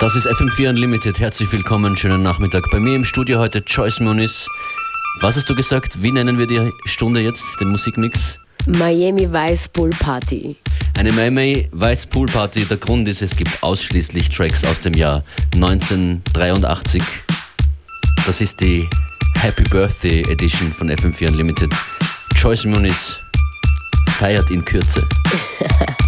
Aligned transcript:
Das 0.00 0.14
ist 0.14 0.26
FM4 0.26 0.70
Unlimited. 0.70 1.20
Herzlich 1.20 1.52
willkommen, 1.52 1.94
schönen 1.94 2.22
Nachmittag. 2.22 2.70
Bei 2.70 2.80
mir 2.80 2.96
im 2.96 3.04
Studio 3.04 3.38
heute 3.38 3.58
Joyce 3.58 4.00
Muniz. 4.00 4.48
Was 5.20 5.36
hast 5.36 5.50
du 5.50 5.54
gesagt? 5.54 6.02
Wie 6.02 6.10
nennen 6.10 6.38
wir 6.38 6.46
die 6.46 6.72
Stunde 6.86 7.20
jetzt, 7.20 7.44
den 7.60 7.68
Musikmix? 7.68 8.38
Miami 8.66 9.30
Vice 9.30 9.68
Pool 9.68 9.90
Party. 9.90 10.56
Eine 10.96 11.12
Miami 11.12 11.68
Vice 11.70 12.06
Pool 12.06 12.28
Party. 12.28 12.64
Der 12.64 12.78
Grund 12.78 13.06
ist, 13.08 13.20
es 13.20 13.36
gibt 13.36 13.62
ausschließlich 13.62 14.30
Tracks 14.30 14.64
aus 14.64 14.80
dem 14.80 14.94
Jahr 14.94 15.24
1983. 15.52 17.02
Das 18.24 18.40
ist 18.40 18.58
die 18.62 18.88
Happy 19.34 19.64
Birthday 19.64 20.22
Edition 20.22 20.72
von 20.72 20.90
FM4 20.90 21.28
Unlimited. 21.28 21.70
Joyce 22.36 22.64
Muniz 22.64 23.18
feiert 24.18 24.48
in 24.50 24.64
Kürze. 24.64 25.06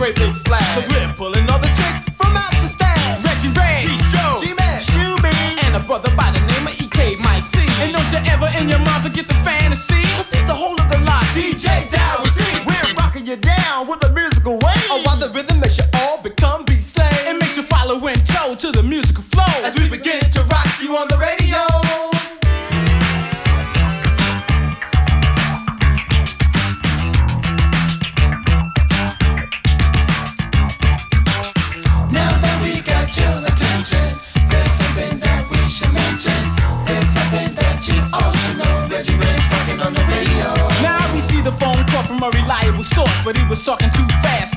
great 0.00 0.16
big 0.16 0.34
splash. 0.34 0.74
Cause 0.74 0.88
we're 0.88 1.12
pulling 1.12 1.46
all 1.50 1.58
the 1.58 1.66
tricks 1.66 2.00
from 2.16 2.34
out 2.34 2.50
the 2.52 2.66
stash. 2.66 3.22
Reggie 3.22 3.52
Ray, 3.52 3.84
Bistro, 3.84 4.40
G-Man, 4.40 4.80
Shoebie, 4.80 5.62
and 5.64 5.76
a 5.76 5.80
brother 5.80 6.10
by 6.16 6.30
the 6.30 6.40
name 6.40 6.66
of 6.66 6.80
EK 6.80 7.16
Mike 7.16 7.44
C. 7.44 7.58
And 7.82 7.92
don't 7.92 8.10
you 8.10 8.32
ever 8.32 8.48
in 8.58 8.70
your 8.70 8.78
mind 8.78 9.02
forget 9.02 9.28
the 9.28 9.34
fantasy. 9.34 9.89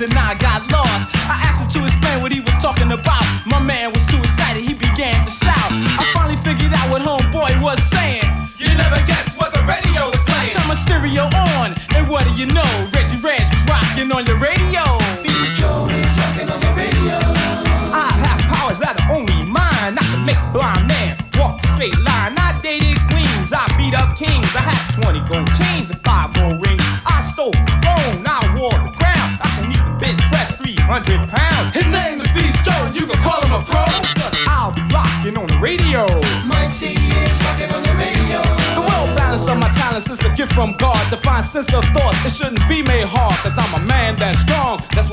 and 0.04 0.14
I 0.16 0.43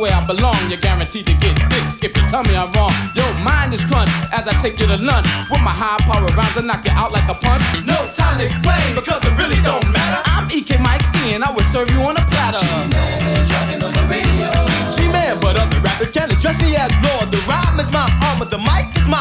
where 0.00 0.16
I 0.16 0.24
belong. 0.24 0.56
You're 0.72 0.80
guaranteed 0.80 1.26
to 1.26 1.34
get 1.36 1.54
this 1.68 2.02
if 2.02 2.16
you 2.16 2.24
tell 2.26 2.42
me 2.44 2.56
I'm 2.56 2.72
wrong. 2.72 2.90
Your 3.14 3.28
mind 3.44 3.76
is 3.76 3.84
crunched 3.84 4.16
as 4.32 4.48
I 4.48 4.56
take 4.56 4.80
you 4.80 4.86
to 4.88 4.96
lunch. 4.96 5.28
With 5.52 5.60
my 5.60 5.76
high 5.76 6.00
power 6.08 6.24
rhymes, 6.32 6.56
I 6.56 6.64
knock 6.64 6.88
you 6.88 6.96
out 6.96 7.12
like 7.12 7.28
a 7.28 7.36
punch. 7.36 7.62
No 7.84 8.08
time 8.16 8.40
to 8.40 8.44
explain 8.48 8.96
because 8.96 9.20
it 9.28 9.36
really 9.36 9.60
don't 9.60 9.84
matter. 9.92 10.24
I'm 10.24 10.48
EK 10.48 10.80
Mike 10.80 11.04
C, 11.04 11.36
and 11.36 11.44
I 11.44 11.52
will 11.52 11.68
serve 11.68 11.92
you 11.92 12.00
on 12.00 12.16
a 12.16 12.24
platter. 12.32 12.64
G-Man 12.64 13.28
is 13.36 13.52
rocking 13.52 13.82
on 13.84 13.92
the 13.92 14.04
radio. 14.08 14.48
G-Man, 14.88 15.36
but 15.38 15.60
other 15.60 15.78
rappers 15.84 16.10
can 16.10 16.32
address 16.32 16.56
me 16.64 16.74
as 16.80 16.90
Lord. 17.04 17.28
The 17.28 17.40
rhyme 17.44 17.78
is 17.78 17.92
my 17.92 18.08
armor, 18.32 18.48
the 18.48 18.58
mic 18.58 18.88
is 18.96 19.04
my 19.04 19.19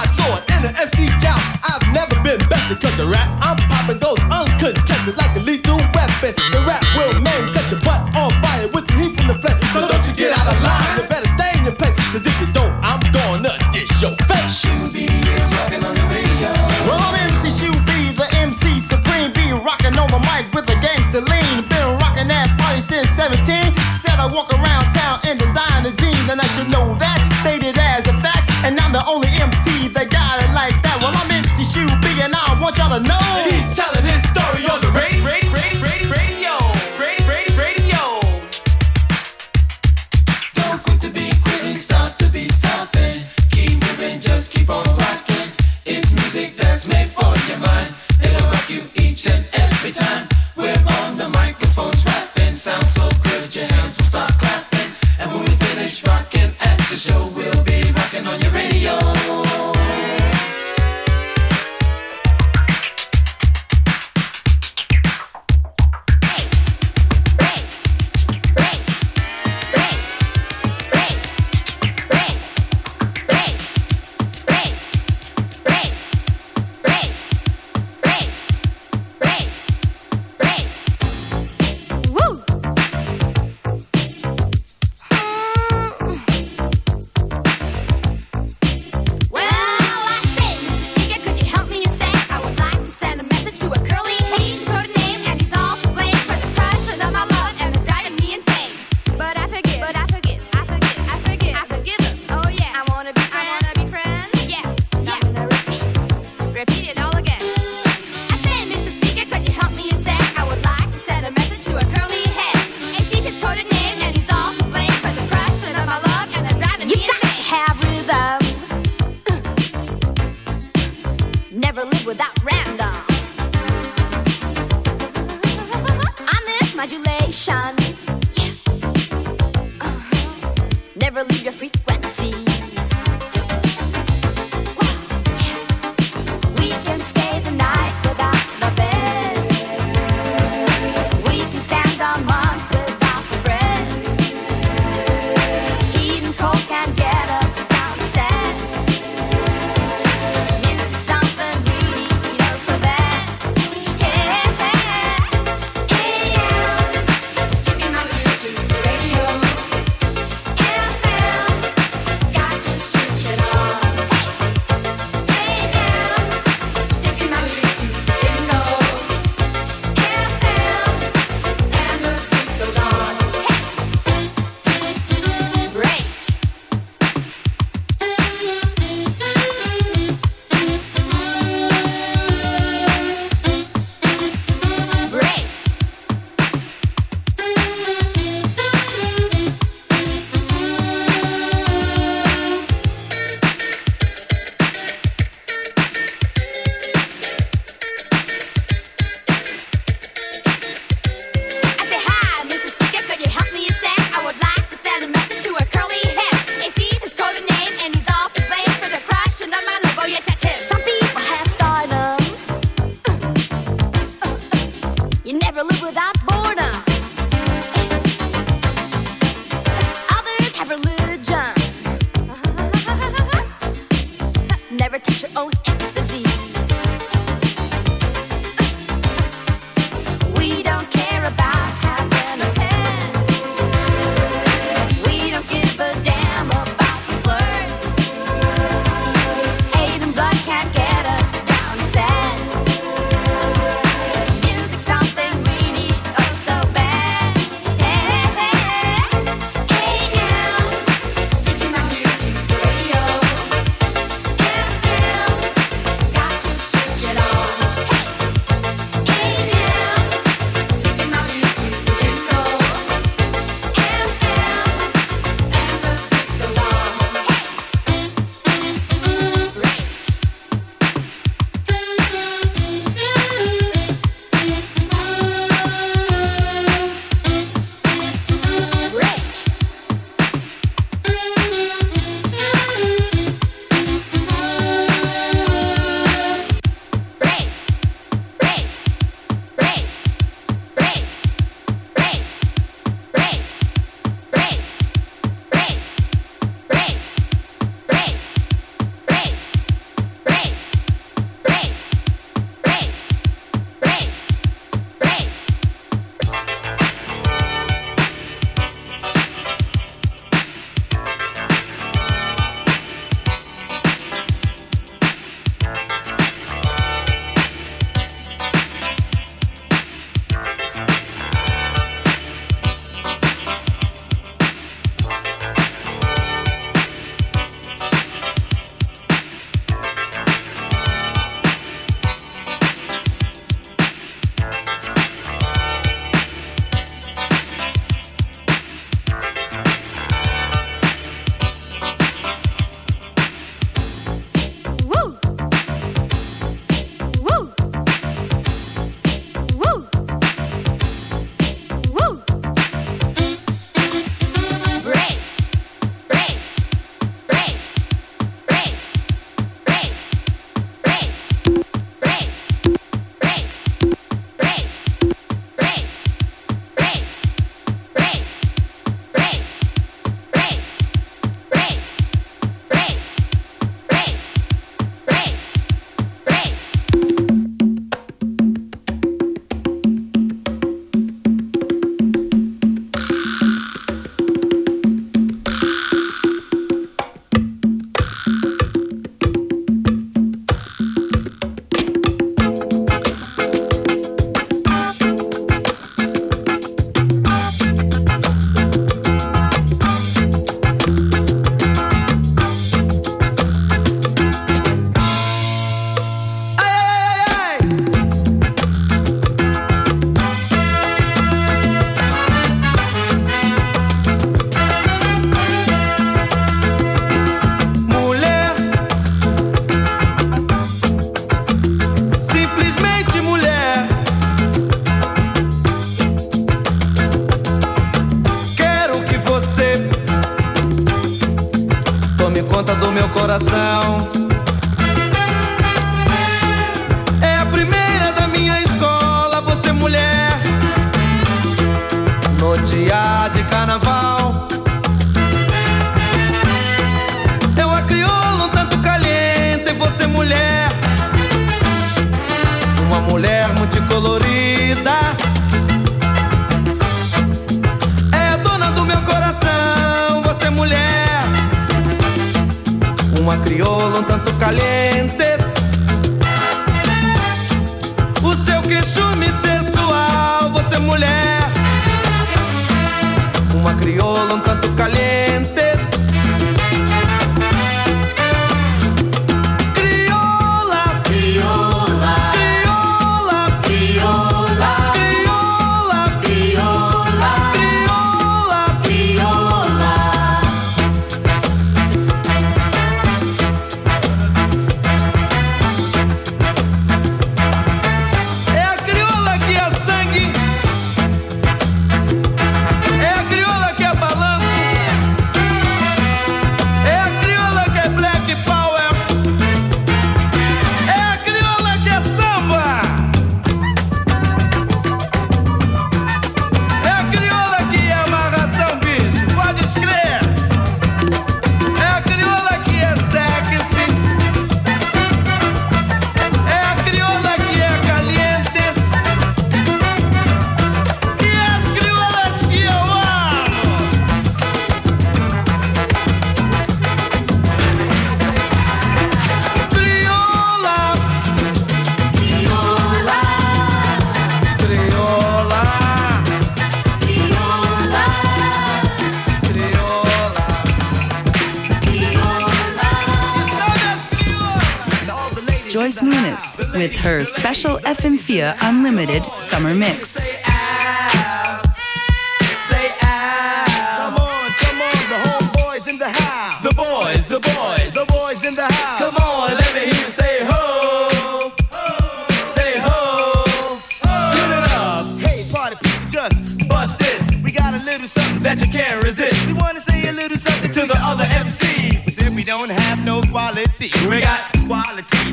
this. 576.98 577.44
We 577.44 577.52
got 577.52 577.74
a 577.74 577.84
little 577.84 578.08
something 578.08 578.44
that 578.44 578.60
you 578.60 578.68
can't 578.68 579.04
resist. 579.04 579.48
we 579.48 579.54
wanna 579.54 579.80
say 579.80 580.10
a 580.10 580.12
little 580.12 580.38
something 580.38 580.72
To 580.72 580.82
the 580.86 580.98
other 581.00 581.24
MCs. 581.24 582.30
We 582.30 582.36
we 582.36 582.44
don't 582.44 582.70
have 582.70 583.04
no 583.06 583.22
quality. 583.22 583.90
We 584.08 584.22
got 584.22 584.40
quality 584.40 584.59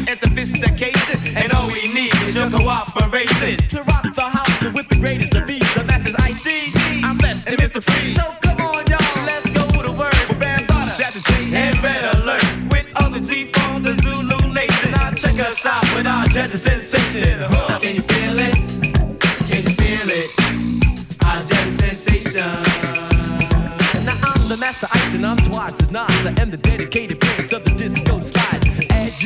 and 0.09 0.19
sophistication. 0.19 1.37
And 1.37 1.53
all 1.53 1.67
we 1.69 1.93
need 1.93 2.15
is 2.27 2.35
your 2.35 2.51
cooperation 2.51 3.57
To 3.69 3.83
rock 3.83 4.03
the 4.15 4.23
house 4.23 4.65
with 4.73 4.89
the 4.89 4.97
greatest 4.97 5.35
of 5.35 5.47
these 5.47 5.75
The 5.75 5.85
masters 5.85 6.15
ID 6.19 6.73
I'm 7.05 7.19
blessed 7.19 7.49
and 7.49 7.59
Mr. 7.59 7.83
Free 7.83 8.13
So 8.13 8.23
come 8.43 8.61
on 8.67 8.87
y'all, 8.87 9.27
let's 9.27 9.53
go 9.53 9.83
to 9.83 9.93
work 9.99 10.15
For 10.29 10.35
Bambaataa, 10.35 10.99
Chapter 10.99 11.21
J 11.21 11.55
and 11.55 11.83
Red 11.83 12.15
Alert 12.17 12.45
With 12.71 12.87
others 12.97 13.27
we 13.27 13.53
form 13.53 13.83
the 13.83 13.95
Zulu 13.97 14.53
Nation 14.53 14.93
Now 14.93 15.13
check 15.13 15.39
us 15.41 15.67
out 15.67 15.85
with 15.95 16.07
our 16.07 16.27
gender 16.27 16.59
sensation 16.59 17.39
huh. 17.41 17.79
Can 17.81 17.97
you 17.97 18.03
feel 18.03 18.39
it? 18.39 18.55
Can 19.51 19.63
you 19.67 19.75
feel 19.81 20.09
it? 20.11 21.25
Our 21.25 21.45
gender 21.45 21.71
sensation 21.71 22.97
now 24.07 24.13
I'm 24.23 24.49
the 24.49 24.57
master 24.61 24.87
ice 24.93 25.15
and 25.15 25.27
I'm 25.27 25.37
twice 25.39 25.75
as 25.83 25.91
nice. 25.91 26.27
I 26.27 26.33
am 26.41 26.51
the 26.51 26.57
dedicated 26.59 27.19
prince 27.19 27.53
of 27.53 27.65
the. 27.65 27.73
As 27.73 27.96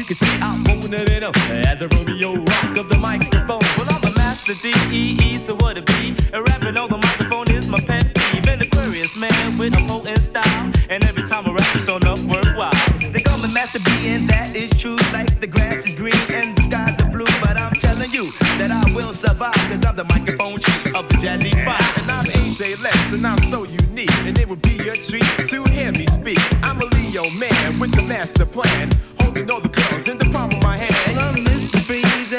you 0.00 0.06
can 0.06 0.16
see, 0.16 0.40
I'm 0.40 0.64
rolling 0.64 0.94
it 0.94 1.22
up 1.22 1.36
as 1.50 1.78
the 1.78 1.88
Romeo 1.88 2.36
rock 2.36 2.76
of 2.78 2.88
the 2.88 2.96
microphone. 2.96 3.60
Well, 3.76 3.88
I'm 3.92 4.00
the 4.00 4.14
master 4.16 4.54
D-E-E, 4.54 5.34
so 5.34 5.54
what 5.56 5.76
it 5.76 5.84
be? 5.84 6.16
And 6.32 6.40
rapping 6.48 6.78
on 6.78 6.88
the 6.88 6.96
microphone 6.96 7.50
is 7.50 7.68
my 7.68 7.80
pet 7.80 8.14
peeve. 8.14 8.48
An 8.48 8.62
Aquarius 8.62 9.14
man 9.14 9.58
with 9.58 9.74
a 9.74 9.86
potent 9.86 10.22
style. 10.22 10.72
And 10.88 11.04
every 11.04 11.24
time 11.24 11.46
I 11.46 11.52
rap, 11.52 11.76
it's 11.76 11.86
on 11.88 12.02
up 12.06 12.18
worthwhile. 12.20 12.72
They 13.12 13.20
call 13.20 13.38
me 13.44 13.52
Master 13.52 13.78
B, 13.80 13.90
and 14.08 14.26
that 14.30 14.56
is 14.56 14.70
true. 14.70 14.96
Like 15.12 15.38
the 15.38 15.46
grass 15.46 15.86
is 15.86 15.94
green 15.94 16.16
and 16.30 16.56
the 16.56 16.62
skies 16.62 16.98
are 17.02 17.10
blue. 17.10 17.28
But 17.44 17.58
I'm 17.58 17.74
telling 17.74 18.10
you 18.10 18.32
that 18.56 18.70
I 18.70 18.90
will 18.94 19.12
survive, 19.12 19.52
cause 19.68 19.84
I'm 19.84 19.96
the 19.96 20.04
microphone 20.04 20.60
chief 20.60 20.86
of 20.96 21.08
the 21.08 21.16
Jazzy 21.20 21.52
Five. 21.68 21.92
And 22.00 22.08
I'm 22.10 22.24
AJ 22.24 22.82
Lex, 22.82 23.12
and 23.12 23.26
I'm 23.26 23.42
so 23.42 23.64
unique. 23.64 24.16
And 24.24 24.38
it 24.38 24.48
would 24.48 24.62
be 24.62 24.80
a 24.88 24.96
treat 24.96 25.28
to 25.44 25.62
hear 25.64 25.92
me 25.92 26.06
speak. 26.06 26.40
I'm 26.64 26.80
a 26.80 26.86
Leo 26.86 27.28
man 27.36 27.78
with 27.78 27.92
the 27.92 28.02
master 28.08 28.46
plan. 28.46 28.88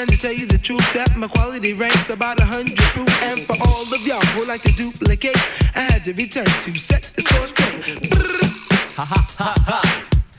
And 0.02 0.10
to 0.10 0.16
tell 0.18 0.32
you 0.32 0.46
the 0.46 0.58
truth, 0.58 0.82
that 0.94 1.16
my 1.16 1.28
quality 1.28 1.72
ranks 1.72 2.10
about 2.10 2.40
a 2.40 2.44
hundred 2.44 2.76
proof. 2.90 3.08
And 3.30 3.40
for 3.40 3.56
all 3.62 3.82
of 3.82 4.06
y'all 4.06 4.20
who 4.34 4.44
like 4.44 4.62
to 4.62 4.72
duplicate, 4.72 5.36
I 5.76 5.86
had 5.90 6.04
to 6.04 6.12
return 6.12 6.44
to 6.44 6.78
set 6.78 7.02
the 7.14 7.22
score 7.22 7.46
straight. 7.46 8.10
Ha 8.96 9.04
ha 9.04 9.26
ha 9.38 9.54
ha. 9.64 9.80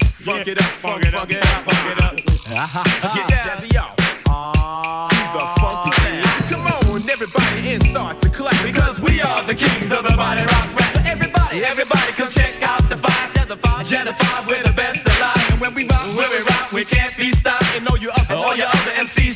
Funk 0.03 0.48
it 0.48 0.60
up, 0.60 0.65
funk 0.84 1.05
it 1.05 1.13
up, 1.13 1.22
funk 1.22 1.32
it 1.32 1.46
up, 1.46 1.63
funk 1.63 1.91
it 1.91 2.03
up. 2.03 3.15
Get 3.15 3.27
down 3.29 3.43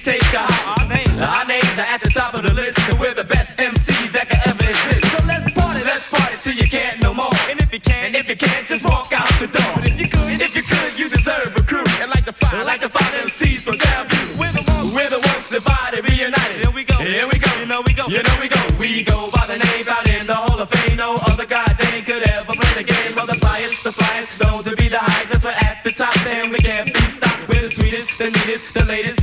take 0.07 0.23
a 0.31 0.39
hop. 0.39 0.79
Our 0.79 0.87
names, 0.87 1.19
our 1.19 1.43
names 1.43 1.75
are 1.75 1.89
at 1.91 1.99
the 1.99 2.07
top 2.07 2.31
of 2.33 2.41
the 2.47 2.53
list. 2.55 2.79
And 2.87 2.95
we're 2.95 3.13
the 3.13 3.27
best 3.27 3.59
MCs 3.59 4.15
that 4.15 4.31
can 4.31 4.39
ever 4.47 4.63
exist. 4.63 5.03
So 5.11 5.19
let's 5.27 5.43
party, 5.51 5.83
let's 5.83 6.07
party 6.07 6.35
till 6.39 6.55
you 6.55 6.67
can't 6.71 7.03
no 7.03 7.11
more. 7.13 7.35
And 7.51 7.59
if 7.59 7.67
you 7.75 7.81
can't, 7.83 8.07
and 8.07 8.15
if 8.15 8.31
you 8.31 8.37
can't, 8.39 8.63
just 8.65 8.87
walk 8.87 9.11
out 9.11 9.27
the 9.43 9.51
door. 9.51 9.67
But 9.75 9.91
if 9.91 9.99
you 9.99 10.07
could, 10.07 10.39
if 10.39 10.55
you 10.55 10.63
could, 10.63 10.95
you 10.95 11.11
deserve 11.11 11.51
a 11.59 11.63
crew. 11.67 11.83
And 11.99 12.07
like 12.07 12.23
the 12.23 12.31
fire, 12.31 12.63
Like 12.63 12.79
the 12.79 12.89
five 12.89 13.11
MCs 13.27 13.67
from 13.67 13.75
Soundview. 13.83 14.39
We're 14.39 14.55
the 14.55 14.63
ones, 14.71 14.95
we're 14.95 15.11
the 15.11 15.19
ones 15.27 15.45
divided, 15.51 16.07
reunited. 16.07 16.63
Here 16.63 16.71
we 16.71 16.83
go, 16.87 16.95
here 17.03 17.27
we 17.27 17.35
go. 17.35 17.51
You 17.59 17.67
know 17.67 17.81
we 17.83 17.91
go, 17.91 18.05
you 18.07 18.23
know 18.23 18.37
we 18.39 18.47
go. 18.47 18.61
We 18.79 19.03
go 19.03 19.27
by 19.35 19.43
the 19.51 19.59
name 19.59 19.87
out 19.91 20.07
in 20.07 20.23
the 20.23 20.39
Hall 20.39 20.55
of 20.55 20.69
Fame. 20.71 20.95
No 20.95 21.19
other 21.27 21.45
goddamn 21.45 22.05
could 22.07 22.23
ever 22.23 22.55
play 22.55 22.73
the 22.79 22.85
game. 22.87 23.11
Well, 23.11 23.27
the 23.27 23.35
flyest, 23.43 23.83
the 23.83 23.91
flyest, 23.91 24.39
known 24.39 24.63
to 24.63 24.73
be 24.79 24.87
the 24.87 25.03
highest. 25.03 25.31
That's 25.31 25.43
what 25.43 25.57
at 25.61 25.83
the 25.83 25.91
top, 25.91 26.15
and 26.27 26.51
we 26.53 26.59
can't 26.59 26.87
be 26.93 27.03
stopped. 27.11 27.49
We're 27.49 27.63
the 27.67 27.69
sweetest, 27.69 28.17
the 28.17 28.31
neatest, 28.31 28.73
the 28.73 28.85
latest, 28.85 29.16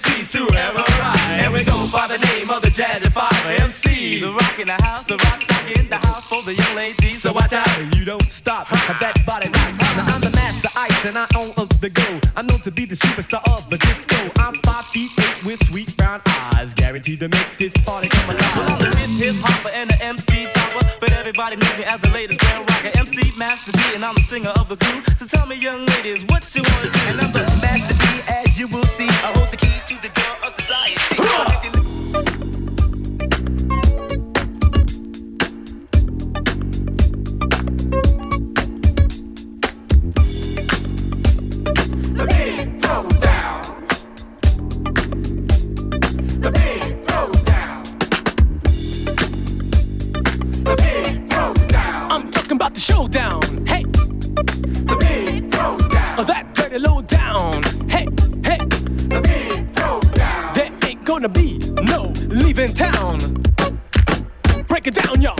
MCs 0.00 0.28
to 0.28 0.56
ever 0.56 0.84
rise. 0.98 1.40
And 1.42 1.52
we 1.52 1.62
go 1.64 1.76
by 1.92 2.06
the 2.06 2.18
name 2.24 2.48
of 2.48 2.62
the 2.62 2.68
Jazzy 2.68 3.12
Five 3.12 3.32
MCs. 3.60 4.20
The 4.20 4.30
rock 4.30 4.58
in 4.58 4.66
the 4.66 4.82
house, 4.82 5.04
the 5.04 5.16
rock 5.18 5.40
shock 5.42 5.78
in 5.78 5.88
the 5.90 5.98
house 5.98 6.24
for 6.24 6.42
the 6.42 6.54
young 6.54 6.74
ladies. 6.74 7.20
So 7.20 7.32
watch 7.32 7.52
out, 7.52 7.68
you 7.96 8.04
don't 8.06 8.22
stop. 8.22 8.68
That 8.70 9.14
body 9.26 9.48
rock. 9.48 9.74
Now 9.76 10.14
I'm 10.14 10.20
the 10.20 10.32
master 10.34 10.70
ice 10.74 11.04
and 11.04 11.18
I 11.18 11.26
own 11.36 11.52
of 11.58 11.68
the 11.80 11.90
go. 11.90 12.20
I'm 12.34 12.46
known 12.46 12.60
to 12.60 12.70
be 12.70 12.86
the 12.86 12.94
superstar 12.94 13.42
of 13.52 13.68
the 13.68 13.76
disco. 13.76 14.16
I'm 14.36 14.54
five 14.64 14.86
feet 14.86 15.10
eight 15.20 15.44
with 15.44 15.62
sweet 15.66 15.94
brown 15.98 16.22
eyes, 16.26 16.72
guaranteed 16.72 17.20
to 17.20 17.28
make 17.28 17.58
this 17.58 17.74
party 17.84 18.08
come 18.08 18.30
alive. 18.30 18.56
Well, 18.56 18.70
I'm 18.72 18.78
the 18.78 18.96
hip 18.96 19.34
hip 19.34 19.36
hopper 19.44 19.70
and 19.74 19.90
the 19.90 20.02
MC 20.02 20.46
topper, 20.50 20.86
but 21.00 21.10
Everybody 21.20 21.56
knows 21.56 21.78
me 21.78 21.84
as 21.84 22.00
the 22.00 22.08
latest 22.08 22.40
grand 22.40 22.68
rocker 22.68 22.90
MC 22.98 23.30
Master 23.38 23.72
D, 23.72 23.80
and 23.94 24.04
I'm 24.04 24.14
the 24.14 24.22
singer 24.22 24.50
of 24.56 24.68
the 24.68 24.76
crew. 24.76 25.02
So 25.18 25.26
tell 25.26 25.46
me, 25.46 25.54
young 25.54 25.84
ladies, 25.84 26.24
what 26.24 26.42
you 26.56 26.62
want 26.62 26.80
to 26.80 26.90
do? 26.90 26.98
And 27.06 27.20
I'm 27.20 27.30
the 27.30 27.49
the 52.80 52.92
showdown. 52.92 53.42
Hey, 53.66 53.82
The 53.82 54.96
big 54.98 55.50
throw 55.52 55.76
down. 55.88 56.18
oh, 56.18 56.24
that 56.24 56.54
dirty 56.54 56.78
low 56.78 57.02
down. 57.02 57.62
Hey, 57.88 58.06
hey, 58.44 58.58
The 59.08 59.20
big 59.22 59.70
throw 59.74 60.00
down. 60.14 60.54
there 60.54 60.72
ain't 60.86 61.04
gonna 61.04 61.28
be 61.28 61.58
no 61.82 62.12
leaving 62.28 62.72
town. 62.72 63.18
Break 64.68 64.86
it 64.86 64.94
down, 64.94 65.20
y'all. 65.20 65.36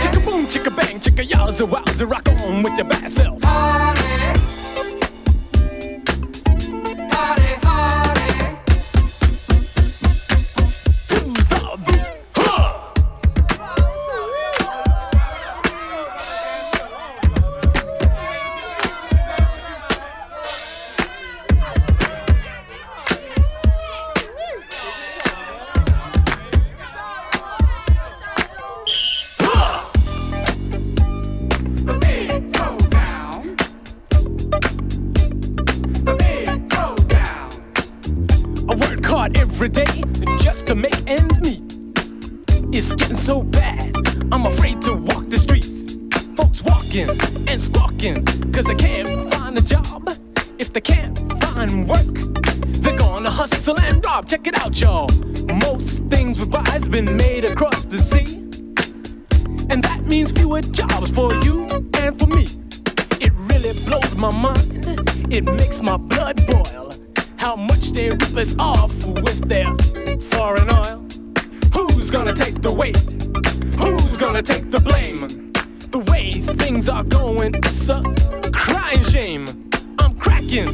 Chicka 0.00 0.24
boom, 0.24 0.44
chicka 0.46 0.70
bang, 0.76 1.00
chicka 1.00 1.22
yowza 1.24 1.64
wowza, 1.66 2.10
rock 2.10 2.28
on 2.44 2.62
with 2.62 2.76
your 2.76 2.86
bad 2.88 3.10
self. 3.10 3.40
To 3.40 3.48
cause 48.14 48.64
they 48.64 48.74
can't 48.76 49.34
find 49.34 49.58
a 49.58 49.60
job. 49.60 50.08
If 50.58 50.72
they 50.72 50.80
can't 50.80 51.18
find 51.42 51.88
work, 51.88 52.14
they're 52.82 52.96
gonna 52.96 53.30
hustle 53.30 53.78
and 53.80 54.04
rob. 54.04 54.28
Check 54.28 54.46
it 54.46 54.56
out, 54.60 54.78
y'all. 54.80 55.08
Most 55.66 56.04
things 56.04 56.38
we 56.38 56.46
buy's 56.46 56.86
been 56.86 57.16
made 57.16 57.44
across 57.44 57.84
the 57.84 57.98
sea. 57.98 58.36
And 59.70 59.82
that 59.82 60.04
means 60.06 60.30
fewer 60.30 60.60
jobs 60.60 61.10
for 61.10 61.34
you 61.44 61.66
and 61.98 62.16
for 62.16 62.28
me. 62.28 62.46
It 63.20 63.32
really 63.50 63.72
blows 63.86 64.14
my 64.14 64.30
mind. 64.30 64.86
It 65.32 65.44
makes 65.44 65.82
my 65.82 65.96
blood 65.96 66.46
boil. 66.46 66.92
How 67.36 67.56
much 67.56 67.90
they 67.90 68.10
rip 68.10 68.36
us 68.36 68.54
off 68.58 68.94
with 69.04 69.48
their 69.48 69.74
foreign 70.20 70.70
oil. 70.70 71.04
Who's 71.74 72.12
gonna 72.12 72.34
take 72.34 72.62
the 72.62 72.72
weight? 72.72 72.98
Who's 73.80 74.16
gonna 74.16 74.42
take 74.42 74.70
the 74.70 74.80
blame? 74.80 75.35
A 77.38 78.50
crying 78.50 79.04
shame. 79.04 79.44
I'm 79.98 80.14
cracking, 80.14 80.68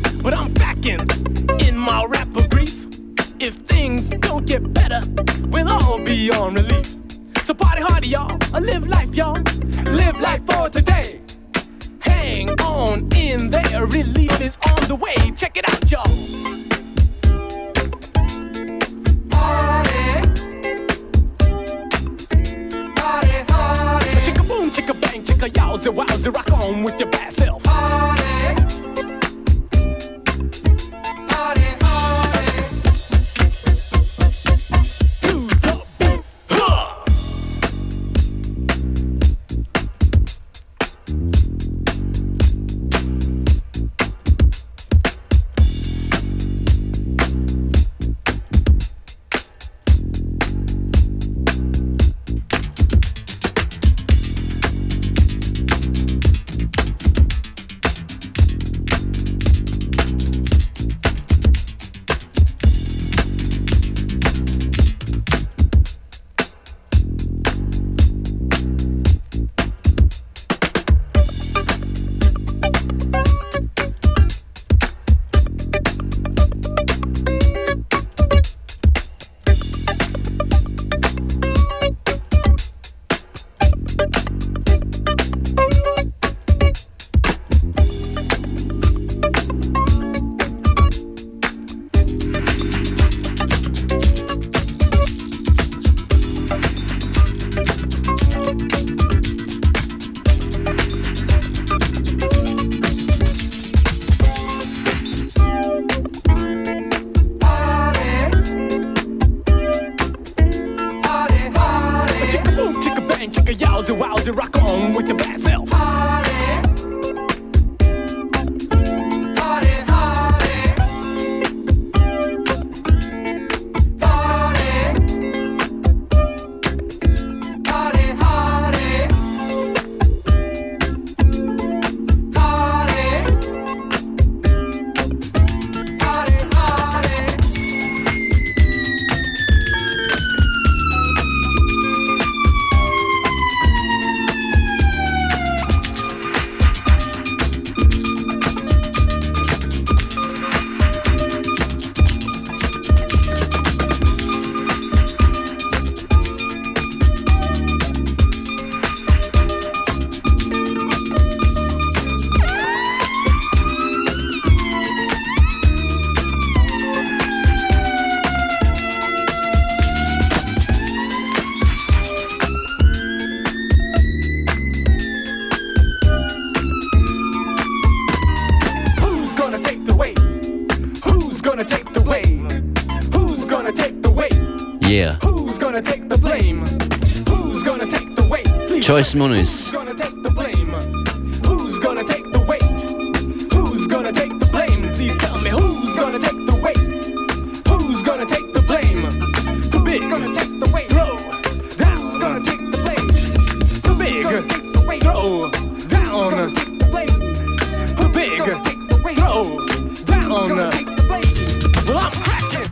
I'm 211.98 212.10
cracking. 212.22 212.70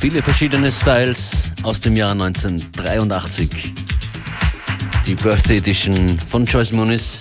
Viele 0.00 0.20
verschiedene 0.22 0.72
Styles 0.72 1.44
aus 1.62 1.80
dem 1.80 1.96
Jahr 1.96 2.10
1983. 2.10 3.77
Die 5.08 5.14
Birthday 5.14 5.56
Edition 5.56 6.18
von 6.18 6.44
Joyce 6.44 6.72
Muniz. 6.72 7.20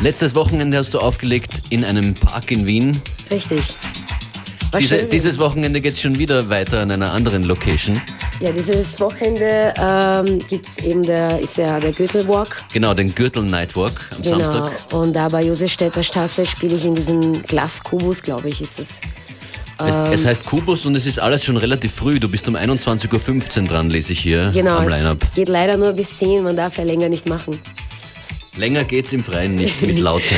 Letztes 0.00 0.34
Wochenende 0.34 0.78
hast 0.78 0.94
du 0.94 0.98
aufgelegt 0.98 1.64
in 1.68 1.84
einem 1.84 2.14
Park 2.14 2.50
in 2.50 2.64
Wien. 2.66 3.02
Richtig. 3.30 3.74
Diese, 4.78 5.04
dieses 5.04 5.38
Wochenende 5.38 5.82
geht 5.82 5.92
es 5.92 6.00
schon 6.00 6.18
wieder 6.18 6.48
weiter 6.48 6.80
an 6.80 6.90
einer 6.90 7.12
anderen 7.12 7.42
Location. 7.42 8.00
ja, 8.40 8.50
dieses 8.50 8.98
Wochenende 8.98 9.74
ähm, 9.78 10.40
gibt's 10.48 10.78
eben 10.78 11.02
der, 11.02 11.38
ist 11.38 11.58
ja 11.58 11.78
der 11.78 11.92
Gürtelwalk. 11.92 12.64
Genau, 12.72 12.94
den 12.94 13.14
Gürtel 13.14 13.42
Nightwalk 13.42 14.00
am 14.16 14.22
Genau. 14.22 14.38
Samstag. 14.38 14.92
Und 14.94 15.12
da 15.14 15.28
bei 15.28 15.42
Josefstädter 15.42 16.02
Straße 16.02 16.46
spiele 16.46 16.76
ich 16.76 16.84
in 16.86 16.94
diesem 16.94 17.42
Glaskubus, 17.42 18.22
glaube 18.22 18.48
ich, 18.48 18.62
ist 18.62 18.80
es. 18.80 19.00
Es, 19.86 19.94
Ähm. 19.94 20.12
es 20.12 20.24
heißt 20.26 20.44
Kubus 20.46 20.84
und 20.86 20.94
es 20.94 21.06
ist 21.06 21.18
alles 21.18 21.44
schon 21.44 21.56
relativ 21.56 21.92
früh. 21.94 22.20
Du 22.20 22.28
bist 22.28 22.46
um 22.48 22.56
21.15 22.56 23.62
Uhr 23.62 23.68
dran, 23.68 23.90
lese 23.90 24.12
ich 24.12 24.20
hier 24.20 24.50
Genau, 24.52 24.78
am 24.78 24.88
Line-Up. 24.88 25.18
geht 25.34 25.48
leider 25.48 25.76
nur 25.76 25.92
bis 25.92 26.18
10, 26.18 26.42
man 26.42 26.56
darf 26.56 26.76
ja 26.78 26.84
länger 26.84 27.08
nicht 27.08 27.26
machen. 27.26 27.58
Länger 28.56 28.84
geht's 28.84 29.12
im 29.12 29.22
Freien 29.24 29.54
nicht 29.54 29.80
mit 29.82 29.98
laut 29.98 30.22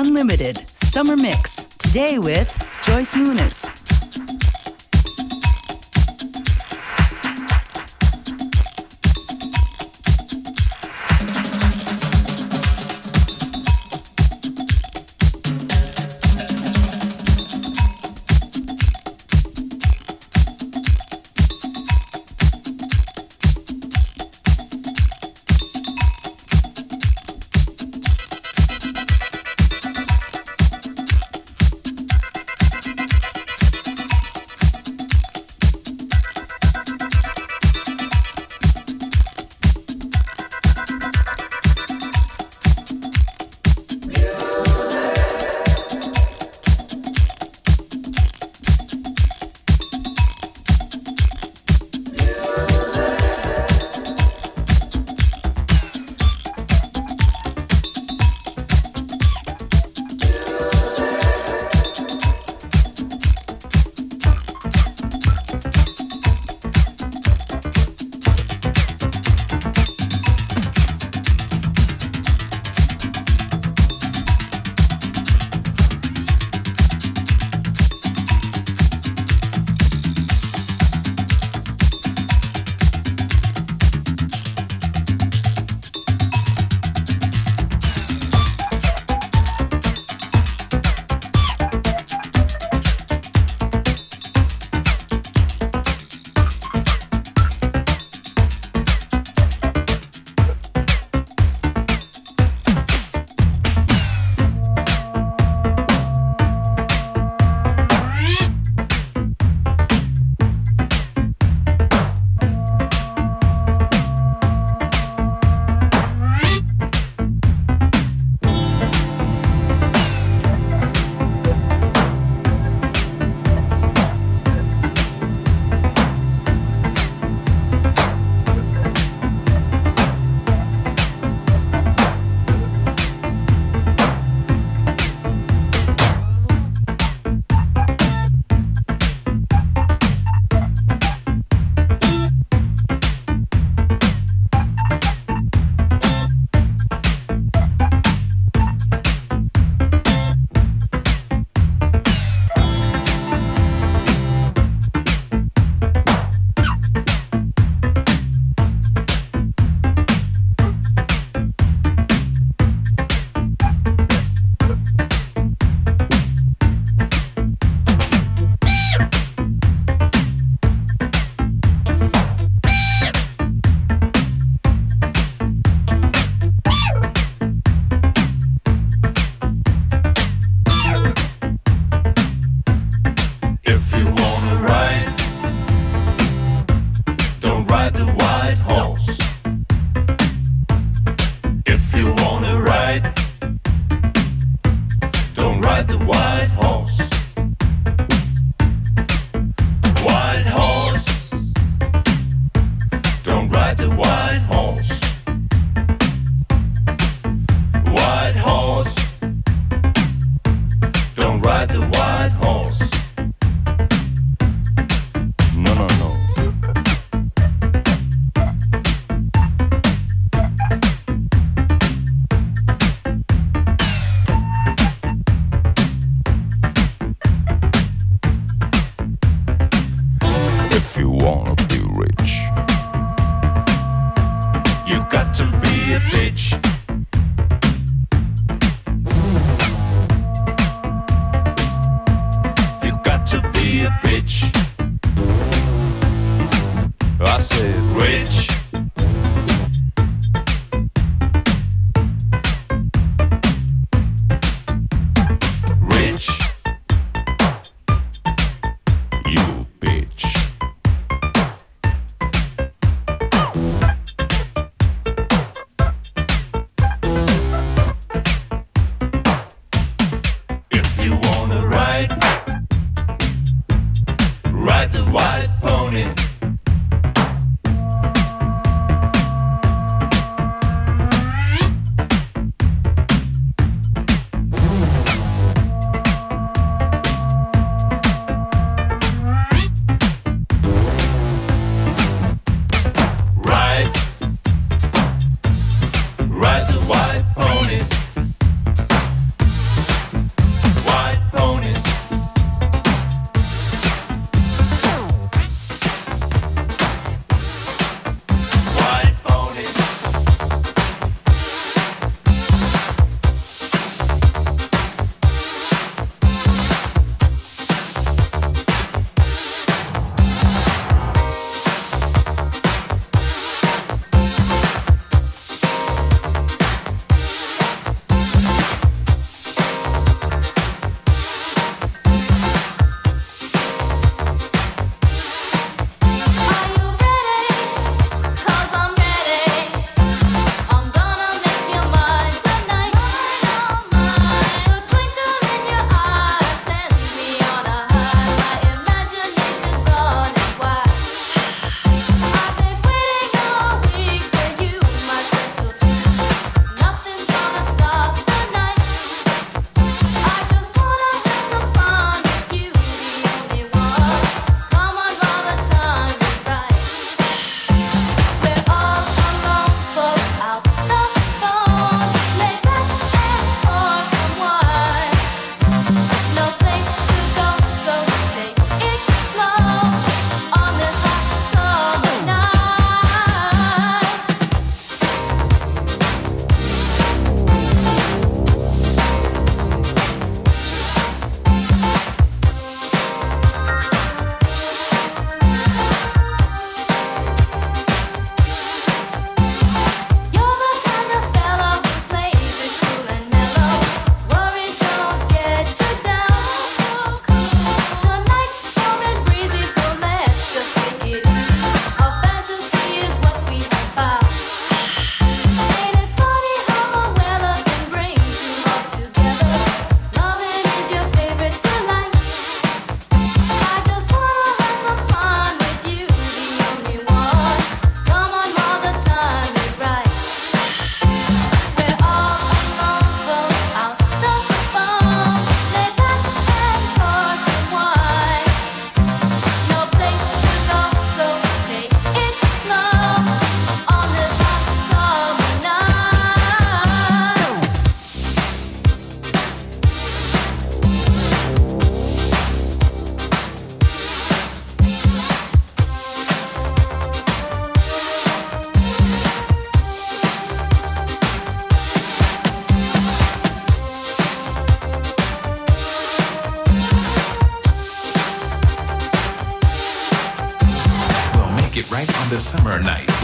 Unlimited 0.00 0.56
Summer 0.58 1.16
Mix. 1.16 1.64
Today 1.78 2.20
with 2.20 2.48
Joyce 2.84 3.16
Muniz. 3.16 3.57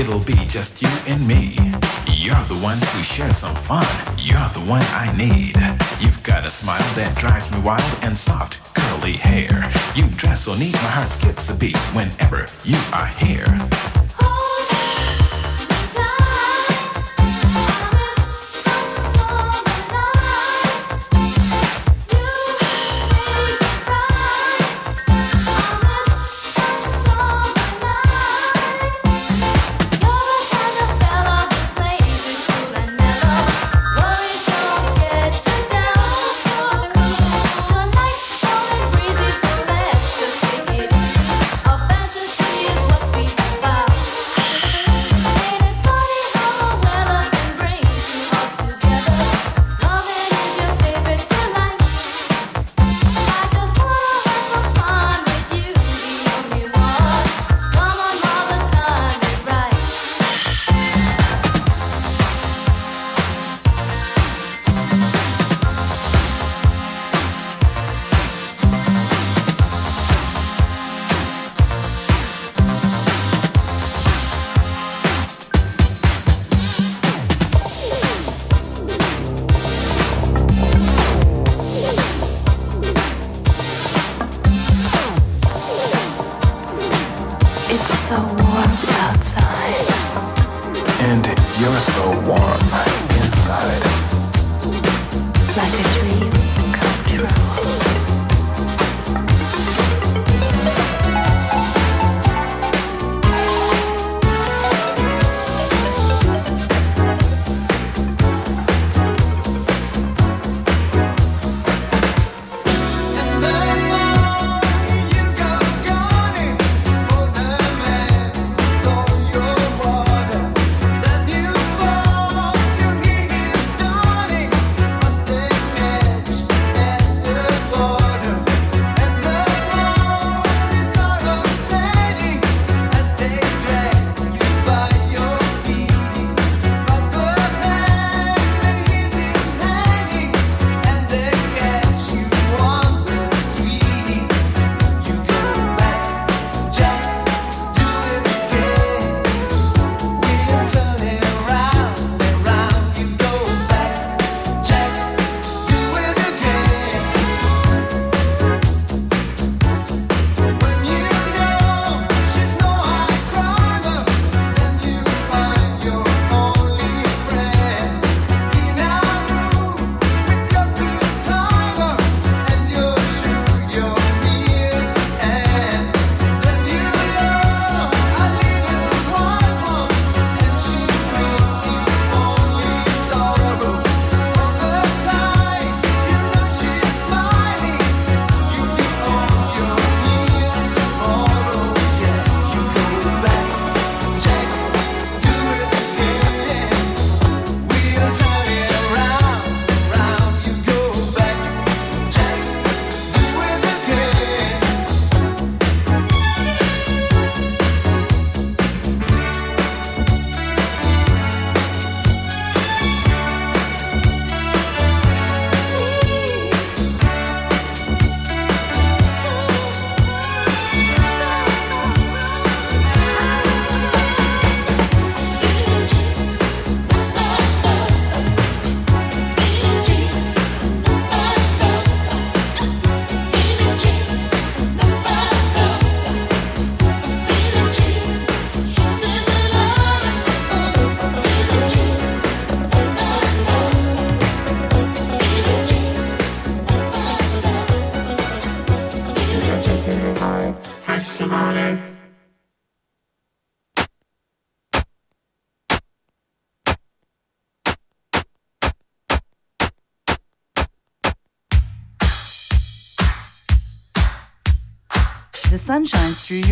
It'll 0.04 0.20
be 0.20 0.34
just 0.44 0.82
you 0.82 0.88
and 1.08 1.26
me. 1.26 1.56
You're 2.12 2.44
the 2.44 2.60
one 2.62 2.76
to 2.78 3.02
share 3.02 3.32
some 3.32 3.54
fun. 3.54 3.86
You're 4.18 4.36
the 4.52 4.60
one 4.68 4.82
I 4.92 5.10
need. 5.16 5.56
You've 5.98 6.22
got 6.22 6.44
a 6.44 6.50
smile 6.50 6.84
that 6.94 7.16
drives 7.16 7.50
me 7.50 7.58
wild 7.64 7.98
and 8.02 8.14
soft, 8.14 8.60
curly 8.74 9.14
hair. 9.14 9.72
You 9.94 10.06
dress 10.10 10.44
so 10.44 10.54
neat, 10.56 10.74
my 10.74 10.90
heart 10.92 11.10
skips 11.10 11.48
a 11.48 11.58
beat 11.58 11.78
whenever 11.96 12.44
you 12.64 12.76
are 12.92 13.06
here. 13.16 14.03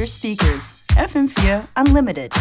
Your 0.02 0.08
speakers. 0.08 0.74
FM4 0.96 1.68
Unlimited. 1.76 2.32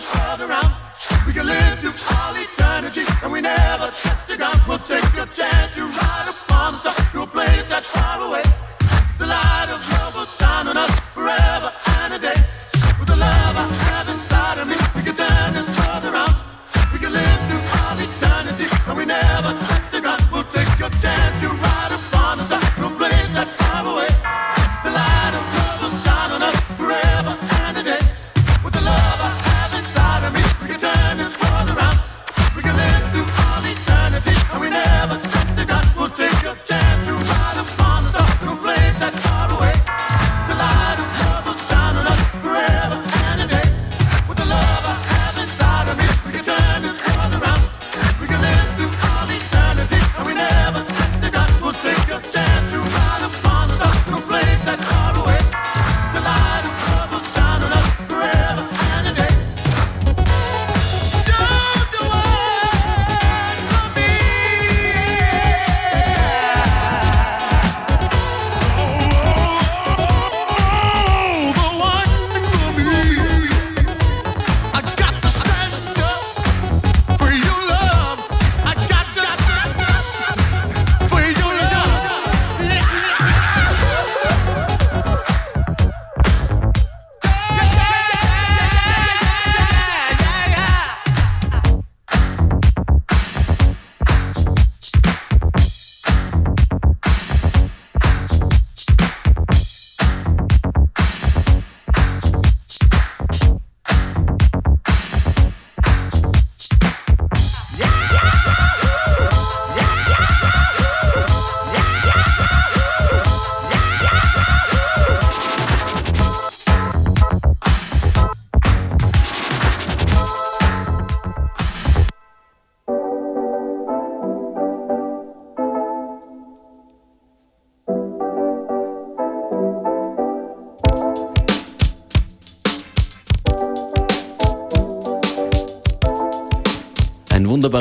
this 0.00 0.16
world 0.16 0.40
around. 0.40 0.72
We 1.26 1.32
can 1.32 1.46
live 1.46 1.78
through 1.80 1.96
all 2.16 2.34
eternity 2.34 3.04
and 3.22 3.32
we 3.32 3.40
never 3.40 3.88
touch 3.90 4.26
the 4.26 4.36
ground. 4.36 4.60
We'll 4.66 4.78
take 4.78 5.04
a 5.14 5.26
chance 5.28 5.74
to 5.76 5.82
ride 5.84 6.28
upon 6.32 6.72
the 6.72 6.78
star 6.78 6.94
to 7.12 7.22
a 7.22 7.26
place 7.26 7.68
that's 7.68 7.90
far 7.96 8.18
away. 8.26 8.42
The 9.18 9.26
light 9.26 9.68
of 9.68 9.80
love 9.92 10.14
will 10.16 10.30
shine 10.38 10.68
on 10.68 10.76
us 10.76 10.94
forever 11.16 11.70
and 12.00 12.14
a 12.14 12.18
day. 12.18 12.40
With 12.98 13.08
the 13.08 13.16
love 13.16 13.56
I 13.56 13.66
have. 13.68 13.99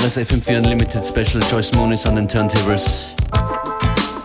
Das 0.09 0.17
FM4 0.17 0.57
Unlimited 0.57 1.03
Special 1.05 1.39
Joyce 1.51 1.71
Moonies 1.73 2.03
an 2.07 2.15
den 2.15 2.27
Turntables. 2.27 3.09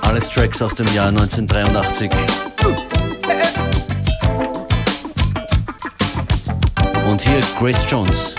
Alles 0.00 0.30
Tracks 0.30 0.62
aus 0.62 0.74
dem 0.74 0.86
Jahr 0.94 1.08
1983. 1.08 2.10
Und 7.06 7.20
hier 7.20 7.40
Grace 7.58 7.84
Jones. 7.86 8.34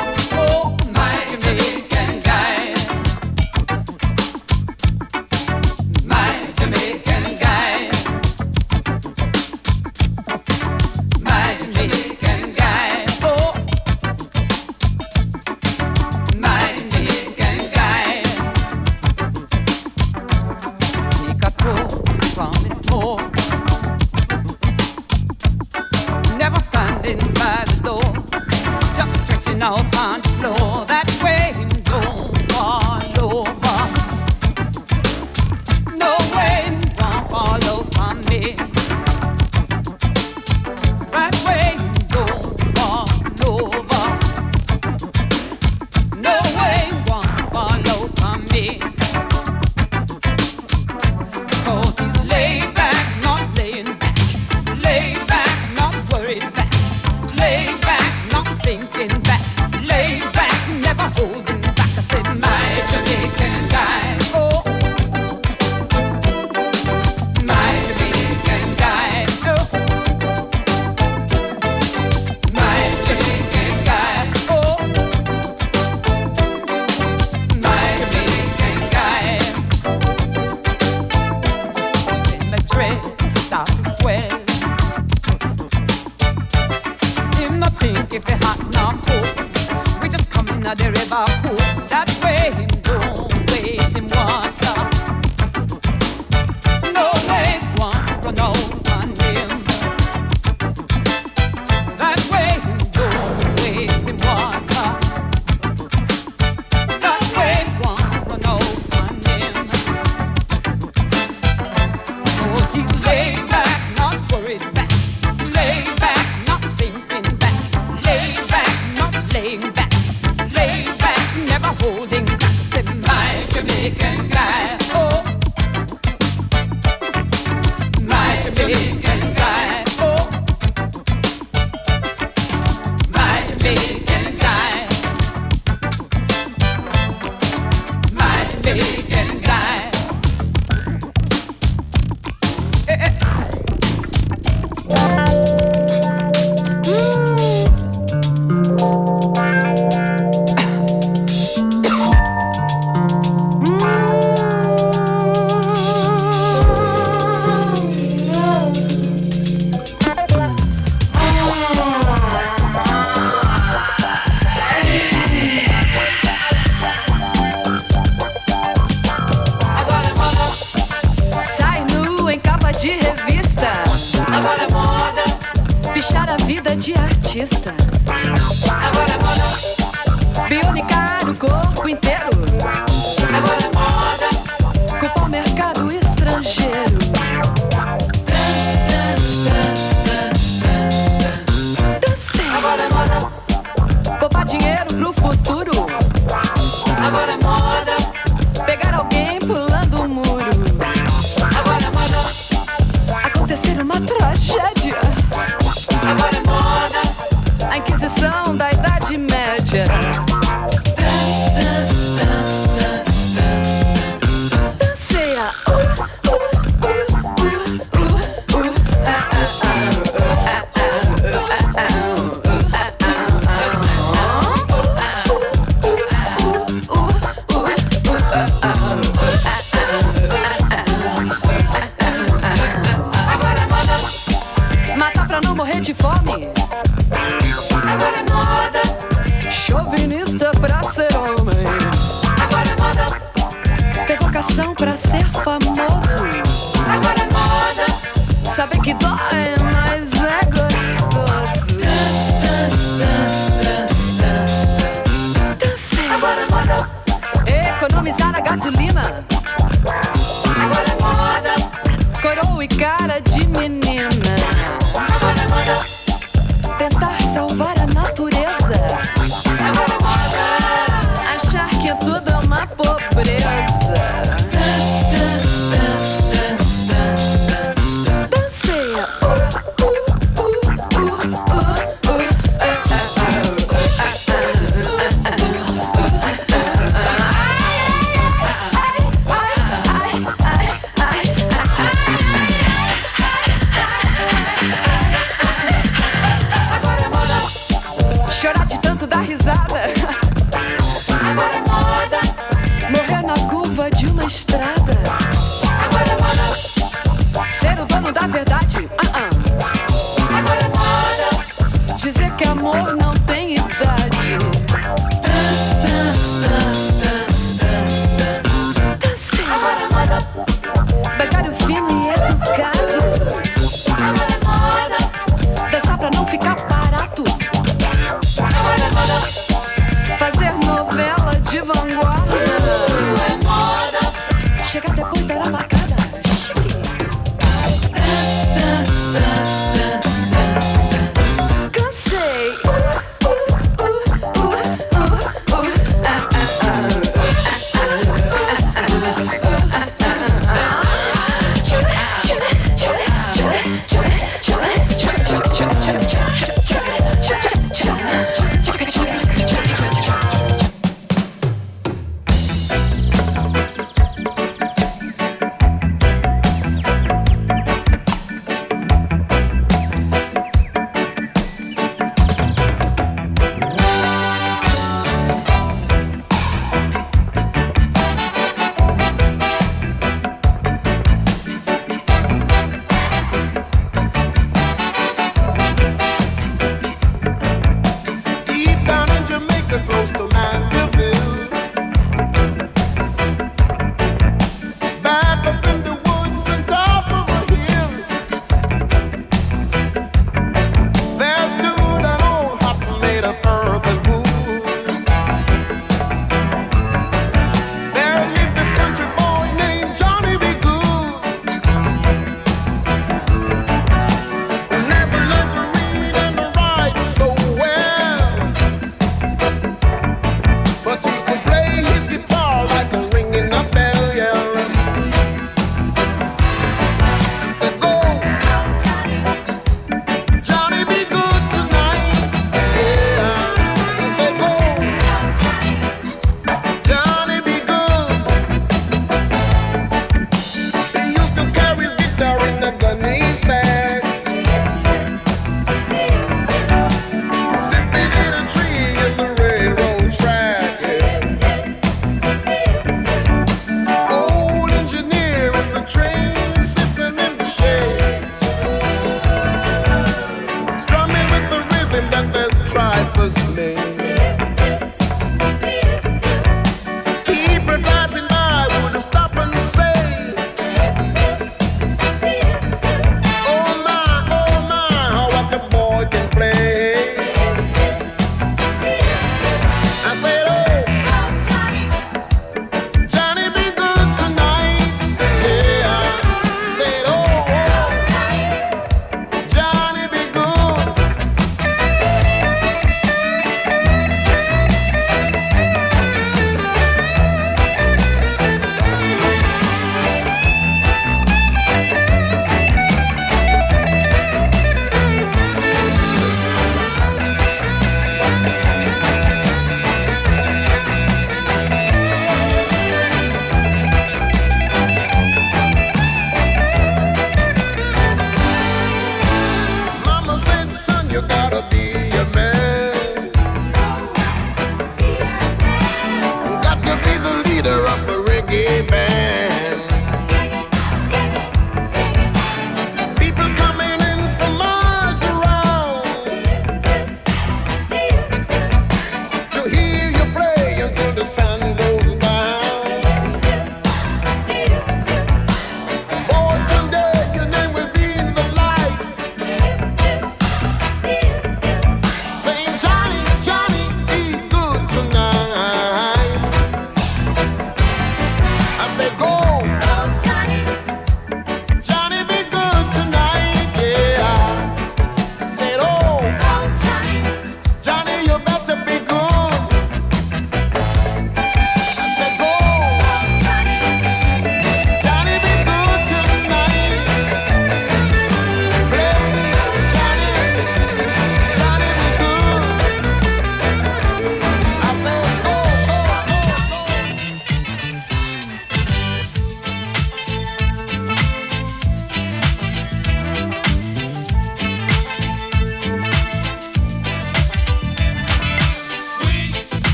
let 559.05 559.19
go. 559.19 559.54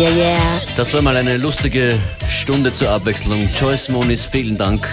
Ja, 0.00 0.08
ja. 0.08 0.62
Das 0.76 0.94
war 0.94 1.02
mal 1.02 1.14
eine 1.14 1.36
lustige 1.36 1.94
Stunde 2.26 2.72
zur 2.72 2.88
Abwechslung. 2.88 3.50
Joyce 3.54 3.90
Moniz, 3.90 4.24
vielen 4.24 4.56
Dank 4.56 4.88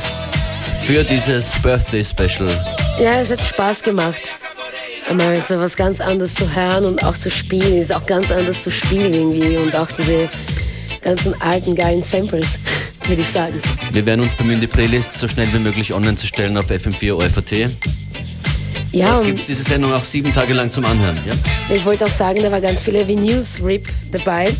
für 0.84 1.01
dieses 1.01 1.53
Birthday 1.62 2.03
Special. 2.03 2.49
Ja, 3.01 3.22
es 3.22 3.32
hat 3.32 3.39
Spaß 3.39 3.84
gemacht. 3.84 4.20
Einmal 5.10 5.39
so 5.39 5.58
was 5.60 5.78
ganz 5.78 6.01
anderes 6.01 6.34
zu 6.34 6.53
hören 6.53 6.84
und 6.84 7.05
auch 7.05 7.16
zu 7.16 7.32
spielen. 7.32 7.78
Ist 7.78 7.95
auch 7.95 8.05
ganz 8.05 8.32
anders 8.32 8.64
zu 8.64 8.70
spielen 8.70 9.14
irgendwie. 9.14 9.55
Und 9.55 9.74
auch 9.78 9.89
diese 9.93 10.28
ganzen 10.99 11.41
alten, 11.41 11.74
geilen 11.74 12.03
Samples, 12.03 12.60
würde 13.08 13.22
ich 13.22 13.30
sagen. 13.30 13.62
Wir 13.93 14.05
werden 14.05 14.20
uns 14.20 14.34
bemühen, 14.34 14.60
die 14.60 14.68
Playlist 14.68 15.18
so 15.20 15.30
schnell 15.30 15.47
wie 15.53 15.60
möglich 15.60 15.93
online 15.93 16.18
zu 16.18 16.28
stellen 16.28 16.58
auf 16.58 16.70
FM4 16.70 17.14
OFAT. 17.14 17.70
Ja, 18.91 19.14
Dort 19.14 19.26
gibt 19.26 19.39
es 19.39 19.45
diese 19.45 19.64
Sendung 19.64 19.93
auch 19.93 20.03
sieben 20.03 20.34
Tage 20.34 20.53
lang 20.53 20.70
zum 20.70 20.84
Anhören. 20.84 21.18
Ja? 21.26 21.34
ich 21.74 21.86
wollte 21.86 22.03
auch 22.03 22.12
sagen, 22.12 22.41
da 22.41 22.51
war 22.51 22.60
ganz 22.60 22.84
viele 22.84 23.08
Vinyls-Rip 23.08 23.88
dabei. 24.12 24.53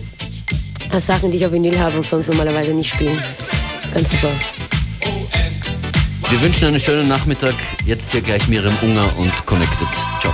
Äh, 0.92 1.00
Sachen, 1.00 1.32
die 1.32 1.38
ich 1.38 1.46
auf 1.46 1.52
Vinyl 1.52 1.80
habe 1.80 1.98
und 1.98 2.06
sonst 2.06 2.28
normalerweise 2.28 2.74
nicht 2.74 2.94
spielen. 2.94 3.20
Ganz 3.94 4.12
super. 4.12 4.30
Wir 6.30 6.42
wünschen 6.42 6.68
einen 6.68 6.80
schönen 6.80 7.08
Nachmittag. 7.08 7.56
Jetzt 7.86 8.12
hier 8.12 8.22
gleich 8.22 8.48
Miriam 8.48 8.76
Unger 8.82 9.18
und 9.18 9.46
Connected. 9.46 9.88
Ciao. 10.22 10.34